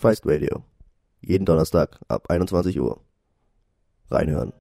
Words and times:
Feist 0.00 0.24
Radio. 0.24 0.64
Jeden 1.20 1.44
Donnerstag 1.44 2.00
ab 2.08 2.30
21 2.30 2.80
Uhr. 2.80 3.04
Reinhören. 4.10 4.54